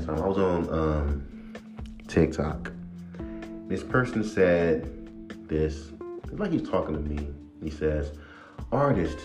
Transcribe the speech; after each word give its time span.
last 0.00 0.18
time. 0.18 0.24
I 0.24 0.28
was 0.28 0.38
on 0.38 0.68
um, 0.72 1.54
TikTok. 2.08 2.72
This 3.68 3.82
person 3.82 4.24
said 4.24 5.48
this. 5.48 5.92
It's 6.24 6.38
like 6.38 6.52
he's 6.52 6.68
talking 6.68 6.94
to 6.94 7.00
me. 7.00 7.28
He 7.62 7.70
says, 7.70 8.12
"Artist, 8.72 9.18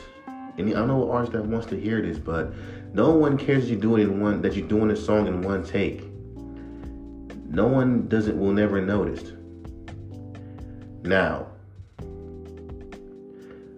and 0.58 0.70
I 0.76 0.86
know 0.86 1.04
an 1.04 1.10
artist 1.10 1.32
that 1.34 1.46
wants 1.46 1.68
to 1.68 1.80
hear 1.80 2.02
this, 2.02 2.20
but 2.20 2.54
no 2.94 3.12
one 3.12 3.38
cares 3.38 3.70
you 3.70 3.78
do 3.78 3.98
it 3.98 4.04
in 4.04 4.22
one 4.22 4.42
that 4.42 4.56
you're 4.56 4.68
doing 4.68 4.92
a 4.92 4.96
song 4.96 5.28
in 5.28 5.42
one 5.42 5.64
take. 5.64 6.04
No 7.48 7.68
one 7.68 8.08
doesn't 8.08 8.38
will 8.38 8.52
never 8.52 8.82
notice. 8.82 9.32
Now, 11.04 11.48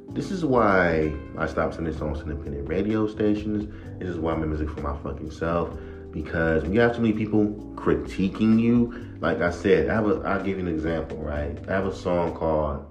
this 0.10 0.32
is 0.32 0.44
why 0.44 1.14
I 1.38 1.46
stopped 1.46 1.76
sending 1.76 1.96
songs 1.96 2.20
to 2.20 2.30
independent 2.30 2.68
radio 2.68 3.06
stations. 3.08 3.72
This 4.00 4.10
is 4.10 4.18
why 4.18 4.34
I 4.34 4.38
make 4.38 4.48
music 4.48 4.70
for 4.70 4.82
my 4.82 4.98
fucking 5.04 5.30
self. 5.32 5.78
Because 6.12 6.68
you 6.68 6.80
have 6.80 6.96
too 6.96 7.02
many 7.02 7.14
people 7.14 7.48
critiquing 7.76 8.60
you, 8.60 9.18
like 9.20 9.42
I 9.42 9.52
said, 9.52 9.90
I 9.90 9.96
have 9.96 10.08
a 10.08 10.22
I'll 10.26 10.44
give 10.44 10.58
you 10.58 10.66
an 10.66 10.74
example, 10.74 11.18
right? 11.18 11.58
I 11.68 11.74
have 11.74 11.86
a 11.86 11.96
song 11.96 12.34
called 12.34 12.86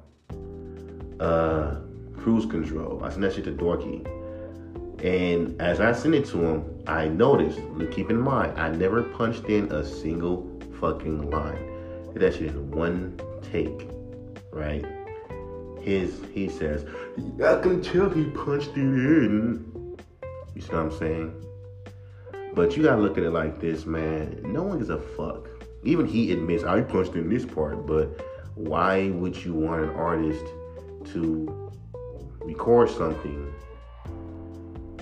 uh 1.21 1.77
Cruise 2.17 2.47
Control. 2.47 3.03
I 3.05 3.11
sent 3.11 3.23
that 3.23 3.35
shit 3.35 3.45
to 3.45 3.53
Dorky. 3.53 4.05
And 5.05 5.61
as 5.61 5.79
I 5.81 5.93
sent 5.93 6.15
it 6.15 6.25
to 6.27 6.39
him, 6.43 6.85
I 6.87 7.07
noticed, 7.09 7.61
keep 7.91 8.11
in 8.11 8.19
mind, 8.19 8.59
I 8.59 8.71
never 8.71 9.03
punched 9.03 9.45
in 9.45 9.71
a 9.71 9.85
single 9.85 10.51
fucking 10.81 11.31
line. 11.31 12.13
Did 12.13 12.23
that 12.23 12.35
shit 12.35 12.49
in 12.49 12.71
one 12.71 13.21
take, 13.53 13.89
right? 14.51 14.85
His 15.81 16.21
he 16.33 16.49
says, 16.49 16.87
I 17.45 17.61
can 17.61 17.83
tell 17.83 18.09
he 18.09 18.25
punched 18.31 18.71
it 18.71 18.79
in. 18.79 19.97
You 20.55 20.63
see 20.63 20.69
what 20.69 20.79
I'm 20.79 20.99
saying? 20.99 21.47
But 22.57 22.77
you 22.77 22.83
gotta 22.83 23.01
look 23.01 23.17
at 23.17 23.23
it 23.23 23.31
like 23.31 23.61
this, 23.61 23.87
man. 23.87 24.41
No 24.43 24.65
one 24.65 24.79
gives 24.79 24.91
a 24.91 24.99
fuck. 24.99 25.49
Even 25.85 26.07
he 26.07 26.33
admits 26.33 26.65
I 26.65 26.81
punched 26.81 27.15
in 27.15 27.29
this 27.29 27.45
part, 27.45 27.87
but 27.87 28.21
why 28.57 29.11
would 29.11 29.37
you 29.45 29.55
want 29.55 29.85
an 29.85 29.91
artist 29.91 30.45
to 31.13 31.71
record 32.41 32.91
something? 32.91 33.55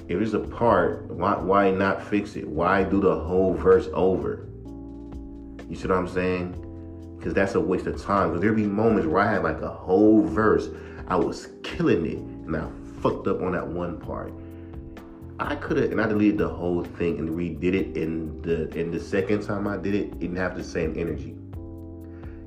If 0.06 0.20
it's 0.20 0.34
a 0.34 0.41
part, 0.41 1.06
why 1.06 1.38
why 1.38 1.70
not 1.70 2.06
fix 2.06 2.36
it? 2.36 2.47
Why 2.47 2.84
do 2.84 3.00
the 3.00 3.19
whole 3.19 3.55
verse 3.55 3.88
over? 3.94 4.47
You 5.70 5.77
see 5.77 5.88
what 5.88 5.97
I'm 5.97 6.08
saying? 6.08 6.60
because 7.25 7.32
that's 7.32 7.55
a 7.55 7.60
waste 7.60 7.86
of 7.86 7.98
time. 8.02 8.28
Because 8.28 8.42
there'd 8.42 8.55
be 8.55 8.66
moments 8.66 9.06
where 9.06 9.22
I 9.22 9.32
had 9.32 9.42
like 9.42 9.62
a 9.62 9.70
whole 9.70 10.20
verse, 10.20 10.69
I 11.08 11.16
was 11.16 11.48
killing 11.62 12.05
it, 12.05 12.19
and 12.19 12.55
I 12.55 12.69
fucked 13.00 13.27
up 13.27 13.41
on 13.41 13.52
that 13.52 13.66
one 13.66 13.98
part. 13.98 14.30
I 15.40 15.56
could 15.56 15.78
have, 15.78 15.90
and 15.90 16.00
I 16.00 16.06
deleted 16.06 16.38
the 16.38 16.48
whole 16.48 16.84
thing 16.84 17.18
and 17.18 17.30
redid 17.30 17.74
it. 17.74 17.96
In 17.96 18.40
the 18.42 18.68
in 18.78 18.92
the 18.92 19.00
second 19.00 19.42
time 19.42 19.66
I 19.66 19.76
did 19.76 19.94
it, 19.94 20.04
it 20.06 20.20
didn't 20.20 20.36
have 20.36 20.56
the 20.56 20.62
same 20.62 20.94
energy. 20.96 21.34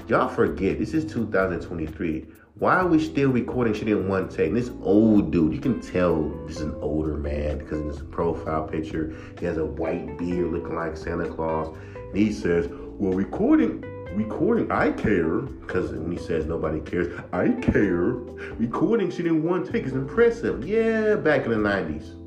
Y'all 0.07 0.29
forget 0.29 0.79
this 0.79 0.94
is 0.94 1.11
2023. 1.11 2.27
Why 2.59 2.77
are 2.77 2.88
we 2.88 3.03
still 3.03 3.29
recording 3.29 3.73
shit 3.73 3.89
in 3.89 4.07
one 4.07 4.29
take? 4.29 4.53
This 4.53 4.71
old 4.81 5.31
dude, 5.31 5.53
you 5.53 5.59
can 5.59 5.81
tell 5.81 6.29
this 6.47 6.55
is 6.55 6.61
an 6.61 6.75
older 6.79 7.17
man 7.17 7.57
because 7.57 7.81
in 7.81 7.89
his 7.89 8.02
profile 8.02 8.66
picture, 8.67 9.13
he 9.38 9.45
has 9.45 9.57
a 9.57 9.66
white 9.66 10.17
beard 10.17 10.53
looking 10.53 10.75
like 10.75 10.95
Santa 10.95 11.27
Claus. 11.27 11.75
And 11.94 12.17
he 12.17 12.31
says, 12.31 12.67
Well, 12.69 13.11
recording 13.11 13.83
recording, 14.13 14.72
I 14.72 14.91
care, 14.91 15.41
because 15.41 15.91
when 15.91 16.11
he 16.11 16.17
says 16.17 16.45
nobody 16.45 16.79
cares, 16.79 17.19
I 17.33 17.49
care. 17.49 18.13
Recording 18.57 19.11
shit 19.11 19.27
in 19.27 19.44
one 19.44 19.67
take 19.67 19.83
is 19.83 19.94
impressive. 19.94 20.66
Yeah, 20.66 21.16
back 21.16 21.45
in 21.45 21.51
the 21.51 21.57
90s. 21.57 22.27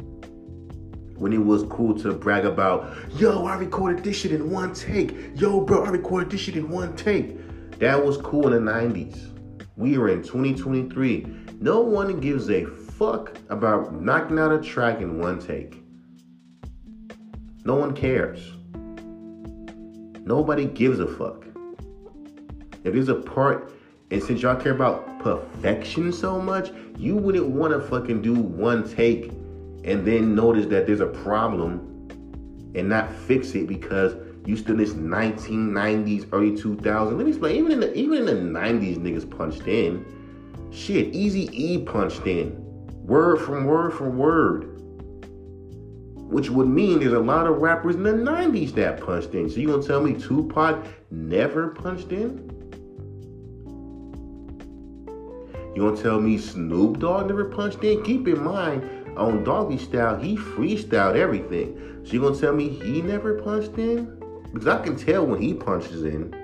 When 1.20 1.34
it 1.34 1.44
was 1.44 1.64
cool 1.64 1.94
to 2.00 2.14
brag 2.14 2.46
about, 2.46 2.96
yo, 3.16 3.44
I 3.44 3.54
recorded 3.56 4.02
this 4.02 4.16
shit 4.16 4.32
in 4.32 4.50
one 4.50 4.72
take. 4.72 5.14
Yo, 5.34 5.60
bro, 5.60 5.84
I 5.84 5.90
recorded 5.90 6.30
this 6.30 6.40
shit 6.40 6.56
in 6.56 6.70
one 6.70 6.96
take. 6.96 7.36
That 7.78 8.02
was 8.02 8.16
cool 8.16 8.54
in 8.54 8.64
the 8.64 8.72
90s. 8.72 9.28
We 9.76 9.98
are 9.98 10.08
in 10.08 10.22
2023. 10.22 11.26
No 11.60 11.82
one 11.82 12.20
gives 12.20 12.48
a 12.48 12.64
fuck 12.64 13.36
about 13.50 14.00
knocking 14.00 14.38
out 14.38 14.50
a 14.50 14.62
track 14.62 15.02
in 15.02 15.18
one 15.18 15.38
take. 15.38 15.82
No 17.66 17.74
one 17.74 17.94
cares. 17.94 18.52
Nobody 20.24 20.64
gives 20.64 21.00
a 21.00 21.06
fuck. 21.06 21.44
If 22.82 22.94
there's 22.94 23.10
a 23.10 23.16
part, 23.16 23.70
and 24.10 24.22
since 24.22 24.40
y'all 24.40 24.56
care 24.56 24.72
about 24.72 25.20
perfection 25.20 26.14
so 26.14 26.40
much, 26.40 26.70
you 26.96 27.14
wouldn't 27.14 27.48
want 27.48 27.74
to 27.74 27.80
fucking 27.88 28.22
do 28.22 28.32
one 28.32 28.88
take 28.88 29.32
and 29.84 30.06
then 30.06 30.34
notice 30.34 30.66
that 30.66 30.86
there's 30.86 31.00
a 31.00 31.06
problem 31.06 31.86
and 32.74 32.88
not 32.88 33.12
fix 33.12 33.54
it 33.54 33.66
because 33.66 34.14
you 34.46 34.56
still 34.56 34.76
this 34.76 34.94
1990s, 34.94 36.28
early 36.32 36.52
2000s. 36.52 37.16
Let 37.16 37.24
me 37.24 37.28
explain. 37.28 37.56
Even 37.56 37.72
in 37.72 37.80
the 37.80 37.94
even 37.94 38.18
in 38.18 38.52
the 38.52 38.60
90s, 38.60 38.96
niggas 38.96 39.30
punched 39.30 39.66
in. 39.66 40.04
Shit, 40.72 41.14
Easy 41.14 41.48
E 41.52 41.78
punched 41.78 42.26
in, 42.26 42.56
word 43.04 43.38
from 43.40 43.64
word 43.64 43.92
from 43.92 44.18
word. 44.18 44.66
Which 46.30 46.48
would 46.48 46.68
mean 46.68 47.00
there's 47.00 47.12
a 47.12 47.18
lot 47.18 47.46
of 47.48 47.60
rappers 47.60 47.96
in 47.96 48.04
the 48.04 48.12
90s 48.12 48.72
that 48.74 49.00
punched 49.00 49.34
in. 49.34 49.50
So 49.50 49.56
you 49.56 49.68
gonna 49.68 49.82
tell 49.82 50.00
me 50.00 50.14
Tupac 50.14 50.86
never 51.10 51.68
punched 51.68 52.12
in? 52.12 52.48
You 55.74 55.82
gonna 55.82 56.00
tell 56.00 56.20
me 56.20 56.38
Snoop 56.38 56.98
Dogg 56.98 57.28
never 57.28 57.44
punched 57.44 57.82
in? 57.82 58.02
Keep 58.04 58.28
in 58.28 58.42
mind, 58.42 58.99
on 59.16 59.44
Doggystyle, 59.44 60.22
he 60.22 60.36
freestyled 60.36 61.16
everything. 61.16 62.02
So 62.04 62.12
you 62.12 62.20
gonna 62.20 62.36
tell 62.36 62.54
me 62.54 62.68
he 62.68 63.02
never 63.02 63.40
punched 63.40 63.78
in? 63.78 64.18
Because 64.52 64.68
I 64.68 64.82
can 64.82 64.96
tell 64.96 65.26
when 65.26 65.40
he 65.40 65.54
punches 65.54 66.04
in. 66.04 66.34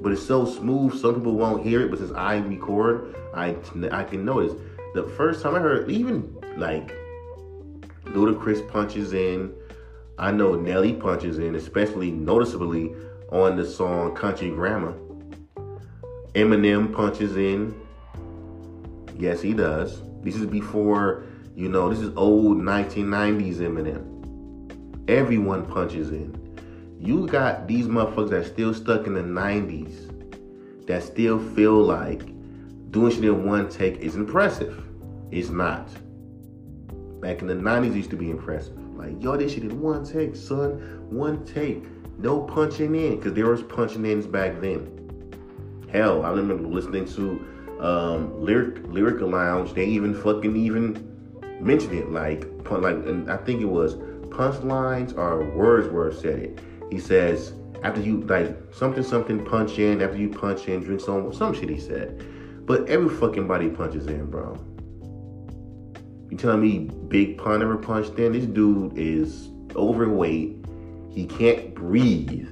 But 0.00 0.12
it's 0.12 0.26
so 0.26 0.44
smooth, 0.44 0.98
some 0.98 1.16
people 1.16 1.34
won't 1.34 1.64
hear 1.64 1.82
it. 1.82 1.90
But 1.90 1.98
since 1.98 2.12
I 2.12 2.36
record, 2.36 3.14
I 3.34 3.56
I 3.90 4.04
can 4.04 4.24
notice. 4.24 4.52
The 4.94 5.04
first 5.16 5.42
time 5.42 5.54
I 5.54 5.60
heard, 5.60 5.90
even 5.90 6.36
like 6.56 6.92
Ludacris 8.06 8.66
punches 8.68 9.12
in. 9.12 9.52
I 10.18 10.30
know 10.30 10.54
Nelly 10.54 10.92
punches 10.92 11.38
in, 11.38 11.54
especially 11.54 12.10
noticeably 12.10 12.94
on 13.30 13.56
the 13.56 13.64
song 13.64 14.14
Country 14.14 14.50
Grammar. 14.50 14.94
Eminem 16.34 16.92
punches 16.92 17.36
in. 17.36 17.74
Yes, 19.18 19.40
he 19.40 19.54
does. 19.54 20.02
This 20.22 20.36
is 20.36 20.46
before, 20.46 21.24
you 21.60 21.68
know, 21.68 21.90
this 21.90 22.00
is 22.00 22.10
old 22.16 22.56
1990s 22.56 23.56
Eminem. 23.56 25.10
Everyone 25.10 25.66
punches 25.66 26.08
in. 26.08 26.34
You 26.98 27.26
got 27.26 27.68
these 27.68 27.86
motherfuckers 27.86 28.30
that 28.30 28.46
still 28.46 28.72
stuck 28.72 29.06
in 29.06 29.12
the 29.12 29.20
90s 29.20 30.86
that 30.86 31.02
still 31.02 31.38
feel 31.38 31.74
like 31.82 32.22
doing 32.90 33.12
shit 33.12 33.24
in 33.24 33.44
one 33.44 33.68
take 33.68 33.98
is 33.98 34.16
impressive. 34.16 34.82
It's 35.30 35.50
not. 35.50 35.90
Back 37.20 37.42
in 37.42 37.46
the 37.46 37.54
90s, 37.54 37.94
used 37.94 38.10
to 38.10 38.16
be 38.16 38.30
impressive. 38.30 38.78
Like, 38.96 39.22
yo, 39.22 39.36
this 39.36 39.52
shit 39.52 39.64
in 39.64 39.82
one 39.82 40.02
take, 40.02 40.34
son. 40.36 40.80
One 41.10 41.44
take. 41.44 41.84
No 42.16 42.40
punching 42.40 42.94
in, 42.94 43.16
because 43.16 43.34
there 43.34 43.48
was 43.48 43.62
punching 43.62 44.06
ins 44.06 44.26
back 44.26 44.62
then. 44.62 44.96
Hell, 45.92 46.24
I 46.24 46.30
remember 46.30 46.66
listening 46.66 47.04
to 47.16 47.80
um, 47.80 48.42
lyric 48.42 48.82
lyrical 48.86 49.28
lounge, 49.28 49.74
they 49.74 49.84
even 49.84 50.14
fucking 50.14 50.56
even 50.56 51.09
mentioned 51.60 51.92
it 51.92 52.10
like 52.10 52.46
like 52.70 52.94
and 52.94 53.30
I 53.30 53.36
think 53.38 53.60
it 53.60 53.66
was 53.66 53.94
punchlines 54.30 55.16
or 55.16 55.50
Wordsworth 55.50 56.20
said 56.20 56.38
it. 56.38 56.60
He 56.90 56.98
says 56.98 57.52
after 57.82 58.00
you 58.00 58.20
like 58.22 58.56
something 58.72 59.02
something 59.02 59.44
punch 59.44 59.78
in 59.78 60.02
after 60.02 60.16
you 60.16 60.28
punch 60.28 60.68
in 60.68 60.82
drink 60.82 61.00
some 61.00 61.32
some 61.32 61.54
shit 61.54 61.68
he 61.68 61.80
said. 61.80 62.24
But 62.66 62.88
every 62.88 63.08
fucking 63.08 63.48
body 63.48 63.68
punches 63.68 64.06
in, 64.06 64.26
bro. 64.26 64.56
You 66.30 66.36
telling 66.36 66.60
me 66.60 66.78
Big 67.08 67.38
Pun 67.38 67.58
never 67.58 67.76
punched 67.76 68.16
in? 68.18 68.32
This 68.32 68.46
dude 68.46 68.96
is 68.96 69.48
overweight. 69.74 70.64
He 71.10 71.26
can't 71.26 71.74
breathe. 71.74 72.48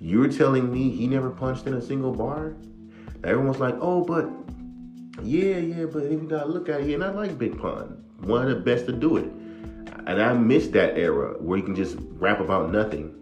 You're 0.00 0.28
telling 0.28 0.72
me 0.72 0.90
he 0.90 1.06
never 1.06 1.30
punched 1.30 1.66
in 1.66 1.74
a 1.74 1.82
single 1.82 2.12
bar? 2.12 2.56
Everyone's 3.22 3.58
like, 3.58 3.76
oh, 3.80 4.02
but 4.02 4.30
yeah, 5.22 5.56
yeah, 5.58 5.84
but 5.86 6.04
if 6.04 6.12
you 6.12 6.26
gotta 6.28 6.46
look 6.46 6.68
at 6.68 6.80
it, 6.80 6.92
and 6.92 7.04
I 7.04 7.10
like 7.10 7.38
Big 7.38 7.58
Pun, 7.58 8.04
one 8.20 8.42
of 8.42 8.48
the 8.48 8.56
best 8.56 8.86
to 8.86 8.92
do 8.92 9.16
it. 9.16 9.30
And 10.06 10.20
I 10.20 10.32
miss 10.34 10.68
that 10.68 10.98
era 10.98 11.34
where 11.40 11.58
you 11.58 11.64
can 11.64 11.74
just 11.74 11.96
rap 12.18 12.40
about 12.40 12.70
nothing 12.70 13.14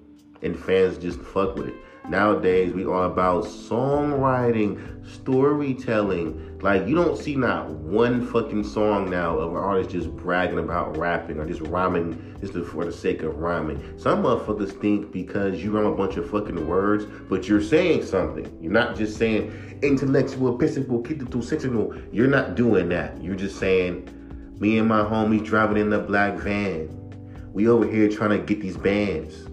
and 0.42 0.58
fans 0.58 0.98
just 0.98 1.20
fuck 1.20 1.54
with 1.54 1.68
it. 1.68 1.74
Nowadays, 2.08 2.72
we 2.72 2.84
all 2.84 3.04
about 3.04 3.44
songwriting, 3.44 5.08
storytelling. 5.08 6.58
Like, 6.60 6.86
you 6.86 6.96
don't 6.96 7.16
see 7.16 7.36
not 7.36 7.70
one 7.70 8.26
fucking 8.26 8.64
song 8.64 9.08
now 9.08 9.38
of 9.38 9.52
an 9.52 9.56
artist 9.56 9.90
just 9.90 10.10
bragging 10.16 10.58
about 10.58 10.96
rapping 10.96 11.38
or 11.38 11.46
just 11.46 11.60
rhyming 11.62 12.36
just 12.40 12.54
for 12.70 12.84
the 12.84 12.92
sake 12.92 13.22
of 13.22 13.38
rhyming. 13.38 13.98
Some 13.98 14.24
motherfuckers 14.24 14.78
think 14.80 15.12
because 15.12 15.62
you 15.62 15.70
rhyme 15.70 15.86
a 15.86 15.94
bunch 15.94 16.16
of 16.16 16.28
fucking 16.28 16.66
words, 16.66 17.04
but 17.28 17.46
you're 17.46 17.62
saying 17.62 18.04
something. 18.04 18.58
You're 18.60 18.72
not 18.72 18.96
just 18.96 19.16
saying 19.16 19.78
intellectual, 19.82 20.58
physical, 20.58 21.02
kickable, 21.02 21.42
sexual. 21.44 21.94
You're 22.12 22.26
not 22.26 22.56
doing 22.56 22.88
that. 22.88 23.22
You're 23.22 23.36
just 23.36 23.60
saying, 23.60 24.08
me 24.58 24.78
and 24.78 24.88
my 24.88 25.02
homies 25.02 25.44
driving 25.44 25.76
in 25.76 25.90
the 25.90 26.00
black 26.00 26.34
van. 26.38 26.88
We 27.52 27.68
over 27.68 27.86
here 27.86 28.08
trying 28.08 28.30
to 28.30 28.38
get 28.38 28.60
these 28.60 28.76
bands. 28.76 29.46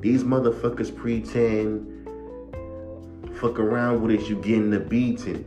These 0.00 0.22
motherfuckers 0.22 0.94
pretend 0.94 1.93
fuck 3.44 3.58
around 3.58 4.00
with 4.00 4.10
it, 4.10 4.26
you 4.26 4.36
getting 4.36 4.70
the 4.70 4.80
beating. 4.80 5.44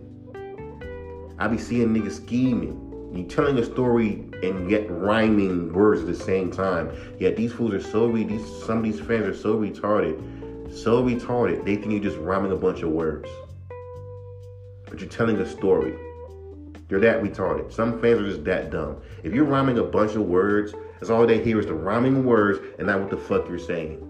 I 1.40 1.48
be 1.48 1.58
seeing 1.58 1.96
niggas 1.96 2.18
scheming. 2.18 2.84
You 3.12 3.24
telling 3.24 3.58
a 3.58 3.66
story 3.66 4.30
and 4.44 4.70
yet 4.70 4.86
rhyming 4.88 5.74
words 5.74 6.02
at 6.02 6.06
the 6.06 6.14
same 6.14 6.52
time. 6.52 6.92
Yet 7.18 7.36
these 7.36 7.54
fools 7.54 7.74
are 7.74 7.82
so 7.82 8.06
re- 8.06 8.24
these 8.24 8.46
some 8.64 8.78
of 8.78 8.84
these 8.84 9.00
fans 9.00 9.26
are 9.26 9.34
so 9.36 9.58
retarded, 9.58 10.16
so 10.72 11.04
retarded. 11.04 11.66
They 11.66 11.76
think 11.76 11.92
you're 11.92 12.00
just 12.00 12.18
rhyming 12.18 12.52
a 12.52 12.56
bunch 12.56 12.84
of 12.84 12.92
words, 12.92 13.28
but 14.86 15.00
you're 15.00 15.10
telling 15.10 15.38
a 15.38 15.50
story. 15.50 15.96
You're 16.92 17.00
that 17.00 17.24
retarded. 17.24 17.74
Some 17.74 18.00
fans 18.00 18.20
are 18.20 18.30
just 18.30 18.44
that 18.44 18.70
dumb. 18.70 19.02
If 19.24 19.34
you're 19.34 19.46
rhyming 19.46 19.80
a 19.80 19.84
bunch 19.84 20.14
of 20.14 20.22
words, 20.22 20.72
that's 21.00 21.10
all 21.10 21.26
they 21.26 21.44
hear 21.44 21.60
is 21.60 21.66
the 21.66 21.74
rhyming 21.74 22.26
words 22.26 22.60
and 22.78 22.86
not 22.86 23.00
what 23.00 23.10
the 23.10 23.18
fuck 23.18 23.50
you're 23.50 23.58
saying. 23.58 24.04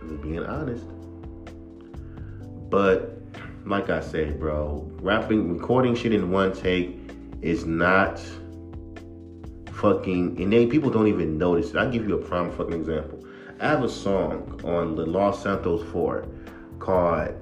I'm 0.00 0.16
being 0.22 0.42
honest. 0.42 0.93
But 2.70 3.18
like 3.66 3.90
I 3.90 4.00
said, 4.00 4.38
bro, 4.38 4.90
rapping, 5.00 5.56
recording 5.56 5.94
shit 5.94 6.12
in 6.12 6.30
one 6.30 6.52
take 6.54 6.98
is 7.40 7.64
not 7.64 8.20
fucking. 9.72 10.40
And 10.40 10.70
people 10.70 10.90
don't 10.90 11.08
even 11.08 11.38
notice 11.38 11.70
it. 11.70 11.76
I'll 11.76 11.90
give 11.90 12.06
you 12.08 12.16
a 12.16 12.24
prime 12.24 12.50
fucking 12.52 12.74
example. 12.74 13.24
I 13.60 13.68
have 13.68 13.82
a 13.82 13.88
song 13.88 14.60
on 14.64 14.96
the 14.96 15.06
Los 15.06 15.42
Santos 15.42 15.82
4 15.92 16.26
called 16.78 17.34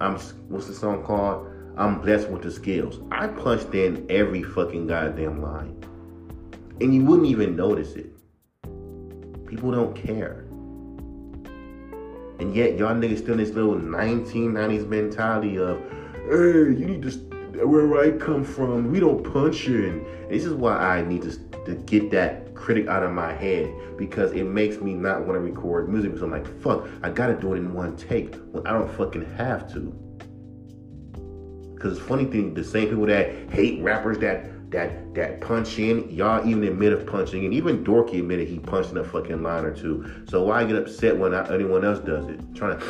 I'm 0.00 0.18
what's 0.48 0.66
the 0.66 0.74
song 0.74 1.04
called? 1.04 1.46
I'm 1.76 2.00
blessed 2.00 2.28
with 2.30 2.42
the 2.42 2.50
skills. 2.50 3.00
I 3.12 3.26
punched 3.26 3.74
in 3.74 4.06
every 4.08 4.42
fucking 4.42 4.86
goddamn 4.86 5.42
line. 5.42 5.76
And 6.80 6.94
you 6.94 7.04
wouldn't 7.04 7.28
even 7.28 7.54
notice 7.54 7.92
it. 7.92 8.12
People 9.46 9.70
don't 9.72 9.94
care. 9.94 10.46
And 12.40 12.54
yet 12.54 12.78
y'all 12.78 12.94
niggas 12.94 13.18
still 13.18 13.32
in 13.32 13.38
this 13.38 13.50
little 13.50 13.74
1990s 13.74 14.88
mentality 14.88 15.58
of, 15.58 15.78
hey, 16.26 16.74
you 16.74 16.86
need 16.86 17.02
to 17.02 17.10
where 17.66 18.00
I 18.00 18.16
come 18.16 18.44
from, 18.44 18.90
we 18.90 19.00
don't 19.00 19.22
punch 19.22 19.66
in. 19.66 20.04
This 20.28 20.44
is 20.44 20.54
why 20.54 20.76
I 20.76 21.02
need 21.02 21.22
to, 21.22 21.36
to 21.66 21.74
get 21.86 22.10
that 22.12 22.54
critic 22.54 22.88
out 22.88 23.02
of 23.02 23.12
my 23.12 23.32
head 23.32 23.74
because 23.96 24.32
it 24.32 24.44
makes 24.44 24.80
me 24.80 24.94
not 24.94 25.20
want 25.26 25.34
to 25.34 25.40
record 25.40 25.88
music 25.88 26.12
because 26.12 26.22
I'm 26.22 26.30
like, 26.30 26.46
fuck, 26.62 26.88
I 27.02 27.10
gotta 27.10 27.34
do 27.34 27.54
it 27.54 27.58
in 27.58 27.74
one 27.74 27.96
take 27.96 28.34
when 28.52 28.66
I 28.66 28.72
don't 28.72 28.90
fucking 28.92 29.34
have 29.36 29.70
to. 29.72 29.94
Because 31.74 31.98
funny 31.98 32.26
thing, 32.26 32.54
the 32.54 32.64
same 32.64 32.88
people 32.88 33.06
that 33.06 33.50
hate 33.50 33.82
rappers 33.82 34.18
that 34.18 34.50
that 34.70 35.14
that 35.14 35.40
punch 35.40 35.78
in, 35.78 36.08
y'all 36.10 36.46
even 36.46 36.64
admit 36.64 36.92
of 36.92 37.06
punching 37.06 37.44
in. 37.44 37.52
Even 37.52 37.84
Dorky 37.84 38.20
admitted 38.20 38.48
he 38.48 38.58
punched 38.58 38.90
in 38.90 38.98
a 38.98 39.04
fucking 39.04 39.42
line 39.42 39.64
or 39.64 39.74
two. 39.74 40.24
So 40.28 40.44
why 40.44 40.64
get 40.64 40.76
upset 40.76 41.16
when 41.16 41.34
anyone 41.34 41.84
else 41.84 41.98
does 41.98 42.26
it? 42.28 42.40
Trying 42.54 42.78
to 42.78 42.86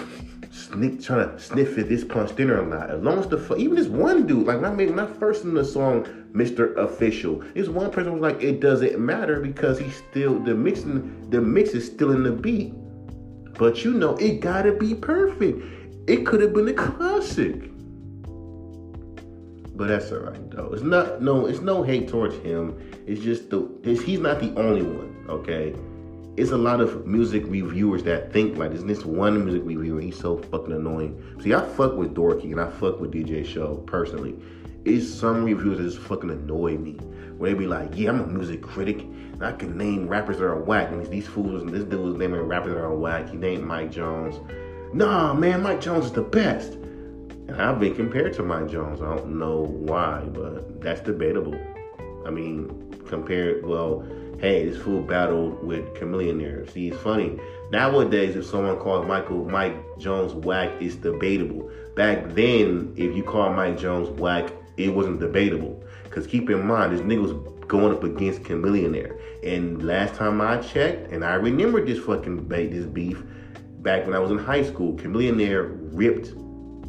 sniff, 0.50 1.04
trying 1.04 1.28
to 1.28 1.38
sniff 1.38 1.78
if 1.78 1.88
this 1.88 2.04
punched 2.04 2.38
in 2.38 2.50
or 2.50 2.64
not. 2.64 2.90
As 2.90 3.02
long 3.02 3.18
as 3.18 3.28
the 3.28 3.54
even 3.56 3.76
this 3.76 3.88
one 3.88 4.26
dude, 4.26 4.46
like 4.46 4.60
when 4.60 4.70
I 4.70 4.74
made 4.74 4.94
my 4.94 5.06
first 5.06 5.44
in 5.44 5.54
the 5.54 5.64
song, 5.64 6.04
Mr. 6.32 6.76
Official, 6.76 7.42
this 7.54 7.68
one 7.68 7.90
person 7.90 8.12
was 8.12 8.20
like, 8.20 8.42
it 8.42 8.60
doesn't 8.60 8.98
matter 8.98 9.40
because 9.40 9.78
he's 9.78 9.96
still 10.10 10.38
the 10.38 10.54
mixing, 10.54 11.30
the 11.30 11.40
mix 11.40 11.70
is 11.70 11.86
still 11.86 12.12
in 12.12 12.22
the 12.22 12.32
beat. 12.32 12.72
But 13.58 13.84
you 13.84 13.94
know, 13.94 14.16
it 14.16 14.40
gotta 14.40 14.72
be 14.72 14.94
perfect. 14.94 15.62
It 16.08 16.26
could 16.26 16.40
have 16.40 16.52
been 16.52 16.68
a 16.68 16.74
classic. 16.74 17.69
But 19.80 19.88
that's 19.88 20.12
all 20.12 20.18
right 20.18 20.50
though. 20.50 20.68
It's 20.74 20.82
not 20.82 21.22
no. 21.22 21.46
It's 21.46 21.60
no 21.60 21.82
hate 21.82 22.06
towards 22.06 22.34
him. 22.36 22.78
It's 23.06 23.22
just 23.22 23.48
the. 23.48 23.66
It's, 23.82 24.02
he's 24.02 24.18
not 24.18 24.38
the 24.38 24.52
only 24.60 24.82
one. 24.82 25.24
Okay. 25.26 25.74
It's 26.36 26.50
a 26.50 26.58
lot 26.58 26.82
of 26.82 27.06
music 27.06 27.44
reviewers 27.46 28.02
that 28.02 28.30
think 28.30 28.58
like 28.58 28.72
this. 28.72 28.82
this 28.82 29.06
one 29.06 29.42
music 29.42 29.62
reviewer, 29.64 30.02
he's 30.02 30.18
so 30.18 30.36
fucking 30.36 30.74
annoying. 30.74 31.18
See, 31.42 31.54
I 31.54 31.66
fuck 31.66 31.94
with 31.94 32.14
Dorky 32.14 32.52
and 32.52 32.60
I 32.60 32.68
fuck 32.68 33.00
with 33.00 33.10
DJ 33.10 33.42
Show 33.42 33.76
personally. 33.86 34.36
It's 34.84 35.08
some 35.08 35.44
reviewers 35.44 35.78
that 35.78 35.84
just 35.84 35.98
fucking 36.00 36.28
annoy 36.28 36.76
me. 36.76 36.98
Where 37.38 37.50
they 37.50 37.58
be 37.58 37.66
like, 37.66 37.96
yeah, 37.96 38.10
I'm 38.10 38.20
a 38.20 38.26
music 38.26 38.60
critic. 38.60 39.00
And 39.00 39.42
I 39.42 39.52
can 39.52 39.78
name 39.78 40.08
rappers 40.08 40.36
that 40.40 40.44
are 40.44 40.60
whack. 40.60 40.90
And 40.90 41.06
these 41.06 41.26
fools, 41.26 41.62
and 41.62 41.72
this 41.72 41.84
dude 41.84 42.04
was 42.04 42.16
naming 42.16 42.42
rappers 42.42 42.74
that 42.74 42.82
are 42.82 42.94
whack. 42.94 43.30
He 43.30 43.38
named 43.38 43.64
Mike 43.64 43.90
Jones. 43.90 44.36
Nah, 44.92 45.32
man, 45.32 45.62
Mike 45.62 45.80
Jones 45.80 46.04
is 46.04 46.12
the 46.12 46.20
best. 46.20 46.76
And 47.50 47.60
I've 47.60 47.80
been 47.80 47.96
compared 47.96 48.32
to 48.34 48.44
Mike 48.44 48.68
Jones. 48.68 49.02
I 49.02 49.16
don't 49.16 49.36
know 49.36 49.66
why, 49.66 50.20
but 50.20 50.80
that's 50.80 51.00
debatable. 51.00 51.58
I 52.24 52.30
mean, 52.30 52.94
compared, 53.08 53.66
well, 53.66 54.06
hey, 54.38 54.68
this 54.68 54.80
fool 54.80 55.02
battled 55.02 55.60
with 55.64 55.84
Chamillionaire. 55.94 56.70
See, 56.70 56.88
it's 56.88 57.02
funny. 57.02 57.40
Nowadays, 57.72 58.36
if 58.36 58.46
someone 58.46 58.78
calls 58.78 59.04
Michael 59.04 59.44
Mike 59.46 59.74
Jones 59.98 60.32
whack, 60.32 60.70
it's 60.80 60.94
debatable. 60.94 61.68
Back 61.96 62.34
then, 62.34 62.94
if 62.96 63.16
you 63.16 63.24
call 63.24 63.52
Mike 63.52 63.76
Jones 63.76 64.08
whack, 64.10 64.52
it 64.76 64.94
wasn't 64.94 65.18
debatable. 65.18 65.82
Because 66.04 66.28
keep 66.28 66.48
in 66.50 66.64
mind, 66.64 66.92
this 66.92 67.00
nigga 67.00 67.22
was 67.22 67.66
going 67.66 67.92
up 67.92 68.04
against 68.04 68.44
Chamillionaire. 68.44 69.18
And 69.42 69.82
last 69.84 70.14
time 70.14 70.40
I 70.40 70.58
checked, 70.58 71.10
and 71.10 71.24
I 71.24 71.34
remember 71.34 71.84
this 71.84 71.98
fucking 71.98 72.46
this 72.46 72.86
beef, 72.86 73.20
back 73.80 74.04
when 74.04 74.14
I 74.14 74.20
was 74.20 74.30
in 74.30 74.38
high 74.38 74.62
school, 74.62 74.94
Chamillionaire 74.94 75.76
ripped 75.92 76.32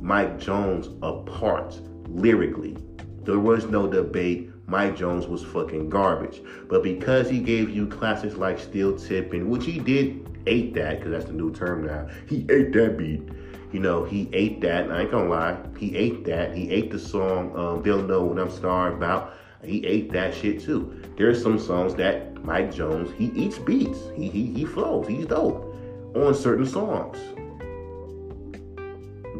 Mike 0.01 0.39
Jones 0.39 0.89
apart 1.03 1.79
lyrically. 2.07 2.75
There 3.23 3.39
was 3.39 3.65
no 3.65 3.87
debate. 3.87 4.49
Mike 4.65 4.97
Jones 4.97 5.27
was 5.27 5.43
fucking 5.43 5.89
garbage. 5.89 6.41
But 6.67 6.81
because 6.81 7.29
he 7.29 7.39
gave 7.39 7.69
you 7.69 7.85
classics 7.87 8.35
like 8.35 8.57
Still 8.57 8.97
Tipping, 8.97 9.49
which 9.49 9.65
he 9.65 9.79
did 9.79 10.27
ate 10.47 10.73
that, 10.73 10.97
because 10.97 11.11
that's 11.11 11.25
the 11.25 11.33
new 11.33 11.53
term 11.53 11.85
now. 11.85 12.07
He 12.27 12.47
ate 12.49 12.73
that 12.73 12.97
beat. 12.97 13.21
You 13.71 13.79
know, 13.79 14.03
he 14.03 14.27
ate 14.33 14.59
that. 14.61 14.91
I 14.91 15.01
ain't 15.01 15.11
gonna 15.11 15.29
lie. 15.29 15.57
He 15.77 15.95
ate 15.95 16.25
that. 16.25 16.55
He 16.55 16.69
ate 16.71 16.91
the 16.91 16.99
song, 16.99 17.55
um, 17.55 17.83
They'll 17.83 18.01
Know 18.01 18.23
What 18.23 18.39
I'm 18.39 18.49
Starved 18.49 18.97
About. 18.97 19.35
He 19.63 19.85
ate 19.85 20.11
that 20.13 20.33
shit 20.33 20.61
too. 20.61 20.99
There's 21.15 21.41
some 21.41 21.59
songs 21.59 21.93
that 21.95 22.43
Mike 22.43 22.73
Jones, 22.73 23.11
he 23.17 23.25
eats 23.25 23.59
beats. 23.59 23.99
He, 24.15 24.29
he, 24.29 24.47
he 24.47 24.65
flows. 24.65 25.07
He's 25.07 25.27
dope 25.27 25.75
on 26.15 26.33
certain 26.33 26.65
songs. 26.65 27.17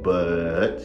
But 0.02 0.82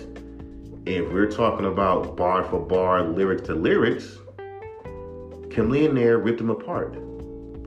if 0.84 1.10
we're 1.10 1.30
talking 1.30 1.66
about 1.66 2.16
bar 2.16 2.44
for 2.44 2.60
bar, 2.60 3.02
lyric 3.02 3.44
to 3.44 3.54
lyrics, 3.54 4.18
Kim 4.36 5.70
Chamillionaire 5.70 6.22
ripped 6.22 6.40
him 6.40 6.50
apart. 6.50 6.98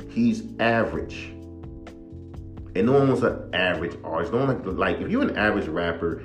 He's 0.10 0.44
average. 0.60 1.34
And 2.76 2.86
no 2.86 2.94
one 2.94 3.08
wants 3.08 3.24
an 3.24 3.50
average 3.54 3.98
artist. 4.04 4.32
No 4.32 4.46
one 4.46 4.64
like 4.64 4.78
like 4.78 5.02
if 5.02 5.10
you're 5.10 5.24
an 5.24 5.36
average 5.36 5.68
rapper, 5.68 6.22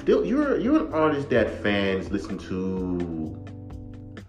still 0.00 0.24
you're 0.24 0.58
you're 0.58 0.86
an 0.86 0.92
artist 0.92 1.30
that 1.30 1.62
fans 1.62 2.10
listen 2.10 2.36
to 2.38 3.44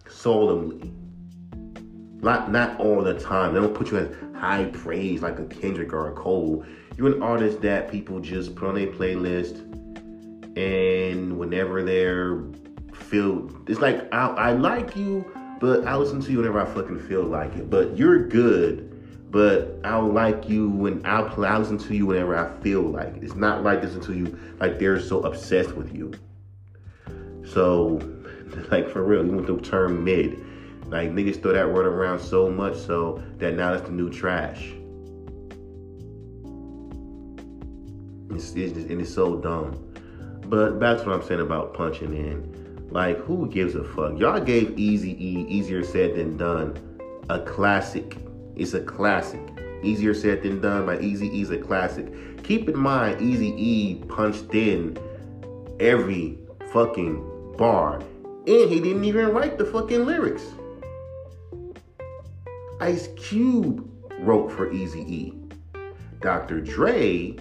solemnly. 0.07 0.91
Not 2.21 2.51
not 2.51 2.79
all 2.79 3.01
the 3.01 3.19
time. 3.19 3.55
They 3.55 3.59
don't 3.59 3.73
put 3.73 3.89
you 3.89 3.97
as 3.97 4.15
high 4.35 4.65
praise 4.65 5.23
like 5.23 5.39
a 5.39 5.45
Kendrick 5.45 5.91
or 5.91 6.11
a 6.11 6.13
Cole. 6.13 6.63
You're 6.97 7.15
an 7.15 7.23
artist 7.23 7.61
that 7.61 7.91
people 7.91 8.19
just 8.19 8.55
put 8.55 8.69
on 8.69 8.75
their 8.75 8.87
playlist 8.87 9.72
and 10.55 11.37
whenever 11.37 11.83
they're 11.83 12.43
feel 12.93 13.49
it's 13.67 13.79
like 13.79 14.11
I, 14.13 14.27
I 14.27 14.51
like 14.53 14.95
you 14.95 15.25
but 15.63 15.87
I 15.87 15.95
listen 15.95 16.19
to 16.19 16.29
you 16.29 16.39
whenever 16.39 16.59
I 16.59 16.65
fucking 16.65 16.99
feel 17.07 17.23
like 17.23 17.55
it. 17.55 17.69
But 17.69 17.97
you're 17.97 18.27
good, 18.27 19.31
but 19.31 19.79
I'll 19.85 20.11
like 20.11 20.49
you 20.49 20.69
when 20.69 21.01
I'll, 21.05 21.29
play, 21.29 21.47
i 21.47 21.57
listen 21.57 21.77
to 21.77 21.95
you 21.95 22.05
whenever 22.05 22.35
I 22.35 22.61
feel 22.61 22.81
like 22.81 23.15
it. 23.15 23.23
It's 23.23 23.35
not 23.35 23.63
like 23.63 23.81
listen 23.81 24.01
to 24.01 24.13
you 24.13 24.37
like 24.59 24.77
they're 24.77 24.99
so 24.99 25.21
obsessed 25.21 25.71
with 25.71 25.95
you. 25.95 26.11
So, 27.45 28.01
like 28.71 28.89
for 28.89 29.05
real, 29.05 29.25
you 29.25 29.31
went 29.31 29.47
the 29.47 29.57
term 29.61 30.03
mid. 30.03 30.43
Like 30.87 31.11
niggas 31.11 31.41
throw 31.41 31.53
that 31.53 31.71
word 31.71 31.85
around 31.85 32.19
so 32.19 32.49
much 32.49 32.75
so 32.75 33.23
that 33.37 33.53
now 33.53 33.71
that's 33.71 33.83
the 33.87 33.93
new 33.93 34.09
trash. 34.09 34.73
It's, 38.35 38.53
it's 38.53 38.73
just, 38.73 38.89
and 38.89 38.99
it's 38.99 39.13
so 39.13 39.37
dumb. 39.37 39.92
But 40.45 40.79
to 40.79 41.05
what 41.05 41.07
I'm 41.07 41.23
saying 41.23 41.41
about 41.41 41.73
punching 41.73 42.13
in. 42.13 42.87
Like, 42.89 43.17
who 43.17 43.49
gives 43.49 43.75
a 43.75 43.83
fuck? 43.83 44.19
Y'all 44.19 44.39
gave 44.39 44.77
Easy 44.77 45.11
E, 45.13 45.45
Easier 45.47 45.83
Said 45.83 46.15
Than 46.15 46.37
Done, 46.37 46.77
a 47.29 47.39
classic. 47.39 48.17
It's 48.55 48.73
a 48.75 48.81
classic. 48.81 49.41
Easier 49.81 50.13
Said 50.13 50.43
Than 50.43 50.61
Done 50.61 50.85
by 50.85 50.99
Easy 50.99 51.27
E 51.27 51.41
is 51.41 51.49
a 51.49 51.57
classic. 51.57 52.43
Keep 52.43 52.69
in 52.69 52.77
mind, 52.77 53.19
Easy 53.21 53.53
E 53.57 53.95
punched 54.07 54.53
in 54.53 54.97
every 55.79 56.37
fucking 56.71 57.55
bar. 57.57 57.95
And 58.45 58.69
he 58.69 58.79
didn't 58.79 59.05
even 59.05 59.29
write 59.29 59.57
the 59.57 59.65
fucking 59.65 60.05
lyrics. 60.05 60.43
Ice 62.79 63.07
Cube 63.15 63.89
wrote 64.19 64.51
for 64.51 64.71
Easy 64.71 65.01
E. 65.01 65.33
Dr. 66.19 66.61
Dre 66.61 67.35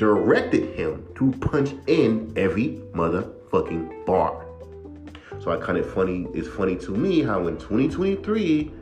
directed 0.00 0.74
him 0.74 1.06
to 1.14 1.30
punch 1.40 1.74
in 1.86 2.32
every 2.34 2.80
motherfucking 2.94 4.06
bar. 4.06 4.46
So 5.40 5.50
I 5.50 5.58
kind 5.58 5.76
of 5.76 5.92
funny, 5.92 6.26
it's 6.32 6.48
funny 6.48 6.76
to 6.76 6.92
me 6.92 7.20
how 7.20 7.46
in 7.48 7.58
2023 7.58 8.72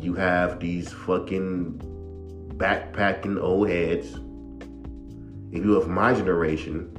you 0.00 0.14
have 0.14 0.58
these 0.58 0.90
fucking 0.90 2.54
backpacking 2.56 3.38
old 3.38 3.68
heads, 3.68 4.14
if 5.52 5.62
you 5.62 5.76
of 5.76 5.86
my 5.86 6.14
generation, 6.14 6.90